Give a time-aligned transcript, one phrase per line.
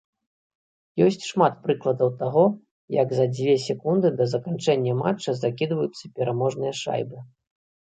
[1.07, 2.45] Ёсць шмат прыкладаў таго,
[3.01, 7.17] як за дзве секунды да заканчэння матча закідваюцца пераможныя шайбы.